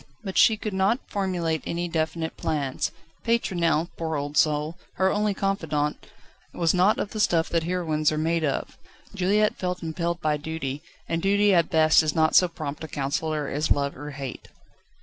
[0.23, 2.91] But she could not formulate any definite plans.
[3.23, 6.07] Pétronelle, poor old soul, her only confidante,
[6.55, 8.79] was not of the stuff that heroines are made of.
[9.13, 13.47] Juliette felt impelled by duty, and duty at best is not so prompt a counsellor
[13.47, 14.47] as love or hate.